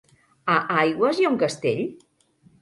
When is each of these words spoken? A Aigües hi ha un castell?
A 0.53 0.55
Aigües 0.77 1.19
hi 1.21 1.29
ha 1.29 1.31
un 1.35 1.39
castell? 1.45 1.85